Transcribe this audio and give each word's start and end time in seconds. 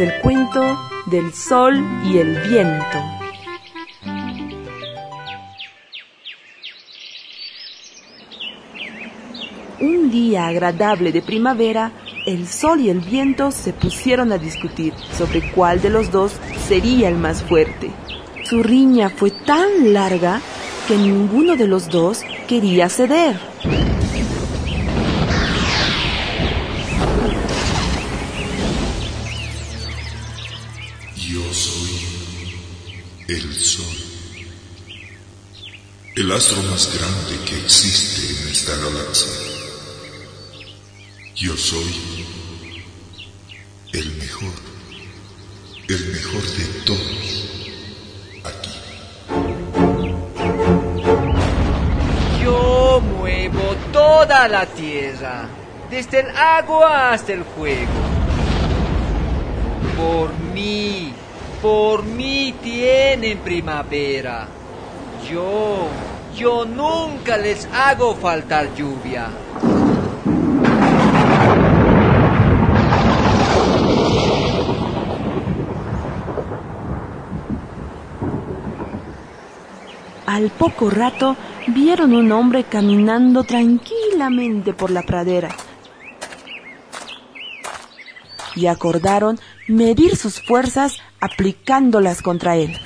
el 0.00 0.18
cuento 0.20 0.78
del 1.06 1.32
sol 1.34 1.78
y 2.10 2.18
el 2.18 2.38
viento. 2.48 2.98
Un 9.80 10.10
día 10.10 10.46
agradable 10.46 11.12
de 11.12 11.22
primavera, 11.22 11.92
el 12.26 12.46
sol 12.46 12.80
y 12.80 12.88
el 12.88 13.00
viento 13.00 13.50
se 13.50 13.72
pusieron 13.72 14.32
a 14.32 14.38
discutir 14.38 14.94
sobre 15.16 15.52
cuál 15.52 15.80
de 15.80 15.90
los 15.90 16.10
dos 16.10 16.32
sería 16.66 17.08
el 17.08 17.16
más 17.16 17.42
fuerte. 17.42 17.90
Su 18.44 18.62
riña 18.62 19.10
fue 19.10 19.30
tan 19.30 19.92
larga 19.92 20.40
que 20.88 20.96
ninguno 20.96 21.56
de 21.56 21.66
los 21.66 21.88
dos 21.88 22.22
quería 22.48 22.88
ceder. 22.88 23.38
Yo 31.32 31.54
soy 31.54 32.08
el 33.28 33.54
sol, 33.54 33.84
el 36.16 36.32
astro 36.32 36.60
más 36.64 36.92
grande 36.92 37.44
que 37.46 37.56
existe 37.56 38.42
en 38.42 38.48
esta 38.48 38.74
galaxia. 38.74 39.30
Yo 41.36 41.56
soy 41.56 41.94
el 43.92 44.10
mejor, 44.16 44.54
el 45.86 46.06
mejor 46.08 46.42
de 46.42 46.64
todos 46.84 47.44
aquí. 48.42 48.70
Yo 52.42 53.00
muevo 53.18 53.76
toda 53.92 54.48
la 54.48 54.66
tierra, 54.66 55.48
desde 55.88 56.20
el 56.22 56.36
agua 56.36 57.12
hasta 57.12 57.34
el 57.34 57.44
fuego. 57.44 58.09
Por 60.00 60.32
mí, 60.54 61.12
por 61.60 62.04
mí 62.04 62.54
tienen 62.62 63.38
primavera. 63.38 64.48
Yo, 65.30 65.88
yo 66.34 66.64
nunca 66.64 67.36
les 67.36 67.66
hago 67.66 68.14
faltar 68.14 68.74
lluvia. 68.74 69.28
Al 80.26 80.48
poco 80.50 80.88
rato 80.88 81.36
vieron 81.66 82.14
un 82.14 82.32
hombre 82.32 82.64
caminando 82.64 83.44
tranquilamente 83.44 84.72
por 84.72 84.90
la 84.90 85.02
pradera 85.02 85.50
y 88.56 88.66
acordaron 88.66 89.38
medir 89.68 90.16
sus 90.16 90.40
fuerzas 90.40 90.96
aplicándolas 91.20 92.22
contra 92.22 92.56
él. 92.56 92.78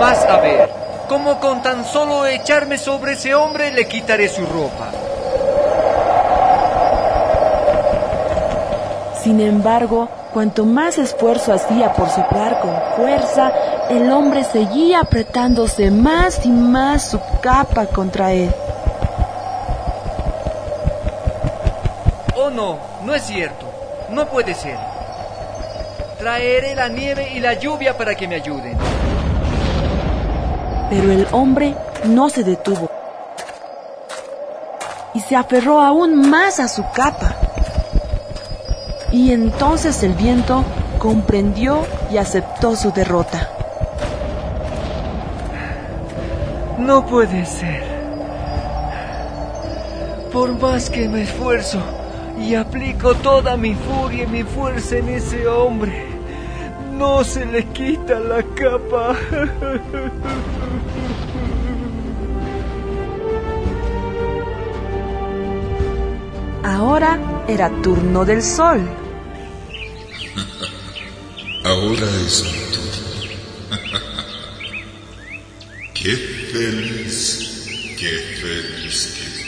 Vas 0.00 0.24
a 0.24 0.40
ver 0.40 0.68
cómo 1.08 1.38
con 1.40 1.62
tan 1.62 1.84
solo 1.84 2.26
echarme 2.26 2.78
sobre 2.78 3.12
ese 3.12 3.34
hombre 3.34 3.72
le 3.72 3.86
quitaré 3.86 4.28
su 4.28 4.44
ropa. 4.46 4.90
Sin 9.22 9.40
embargo, 9.40 10.08
cuanto 10.32 10.64
más 10.64 10.98
esfuerzo 10.98 11.52
hacía 11.52 11.92
por 11.92 12.08
soplar 12.08 12.60
con 12.60 12.74
fuerza, 12.96 13.52
el 13.88 14.10
hombre 14.10 14.42
seguía 14.42 15.00
apretándose 15.00 15.92
más 15.92 16.44
y 16.44 16.50
más 16.50 17.10
su 17.10 17.20
capa 17.40 17.86
contra 17.86 18.32
él. 18.32 18.50
Oh 22.44 22.50
no, 22.50 22.76
no 23.04 23.14
es 23.14 23.22
cierto. 23.22 23.66
No 24.10 24.26
puede 24.26 24.52
ser. 24.52 24.76
Traeré 26.18 26.74
la 26.74 26.88
nieve 26.88 27.30
y 27.36 27.38
la 27.38 27.52
lluvia 27.52 27.96
para 27.96 28.16
que 28.16 28.26
me 28.26 28.34
ayuden. 28.34 28.76
Pero 30.90 31.12
el 31.12 31.28
hombre 31.30 31.76
no 32.04 32.28
se 32.28 32.42
detuvo 32.42 32.90
y 35.14 35.20
se 35.20 35.36
aferró 35.36 35.80
aún 35.80 36.28
más 36.30 36.58
a 36.58 36.66
su 36.66 36.82
capa. 36.92 37.36
Y 39.12 39.30
entonces 39.30 40.02
el 40.02 40.14
viento 40.14 40.64
comprendió 40.98 41.86
y 42.10 42.16
aceptó 42.16 42.74
su 42.74 42.90
derrota. 42.90 43.50
No 46.76 47.06
puede 47.06 47.46
ser. 47.46 47.84
Por 50.32 50.58
más 50.58 50.90
que 50.90 51.08
me 51.08 51.22
esfuerzo 51.22 52.01
y 52.38 52.54
aplico 52.54 53.14
toda 53.14 53.56
mi 53.56 53.74
furia 53.74 54.24
y 54.24 54.26
mi 54.26 54.42
fuerza 54.42 54.96
en 54.96 55.08
ese 55.08 55.46
hombre, 55.46 56.06
no 56.92 57.24
se 57.24 57.46
le 57.46 57.64
quita 57.66 58.18
la 58.20 58.42
capa. 58.42 59.16
Ahora 66.64 67.18
era 67.48 67.70
turno 67.82 68.24
del 68.24 68.40
sol. 68.42 68.80
Ahora 71.64 72.06
es 72.26 72.44
mi 72.44 72.50
turno. 72.72 72.92
qué 75.94 76.16
feliz, 76.52 77.66
qué 77.98 78.10
feliz 78.40 78.98
que 79.16 79.41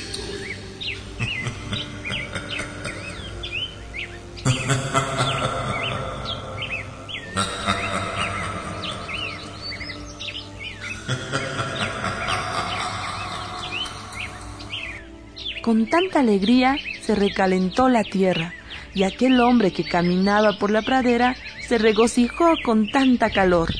Con 15.64 15.86
tanta 15.86 16.20
alegría 16.20 16.76
se 17.00 17.14
recalentó 17.14 17.88
la 17.88 18.04
tierra 18.04 18.52
y 18.94 19.04
aquel 19.04 19.40
hombre 19.40 19.72
que 19.72 19.82
caminaba 19.82 20.58
por 20.58 20.70
la 20.70 20.82
pradera 20.82 21.36
se 21.66 21.78
regocijó 21.78 22.52
con 22.62 22.90
tanta 22.90 23.30
calor. 23.30 23.74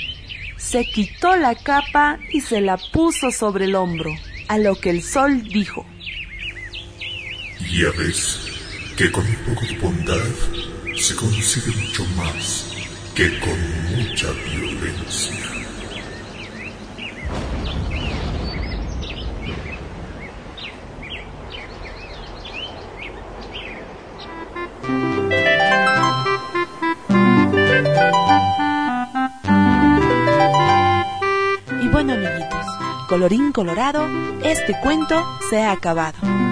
Se 0.57 0.87
quitó 0.87 1.37
la 1.37 1.55
capa 1.55 2.19
y 2.33 2.41
se 2.41 2.63
la 2.63 2.79
puso 2.79 3.31
sobre 3.31 3.67
el 3.67 3.75
hombro, 3.75 4.11
a 4.49 4.57
lo 4.57 4.77
que 4.77 4.89
el 4.89 5.03
sol 5.03 5.43
dijo. 5.43 5.85
Ya 7.71 7.91
ves 7.99 8.41
que 8.97 9.13
con 9.13 9.27
un 9.27 9.37
poco 9.45 9.67
de 9.67 9.79
bondad 9.79 10.97
se 10.97 11.15
consigue 11.15 11.71
mucho 11.77 12.07
más 12.17 12.73
que 13.15 13.29
con 13.41 13.99
mucha 13.99 14.29
violencia. 14.33 15.54
Amiguitos, 32.11 32.67
colorín 33.09 33.53
colorado, 33.53 34.07
este 34.43 34.79
cuento 34.83 35.25
se 35.51 35.63
ha 35.63 35.73
acabado. 35.73 36.44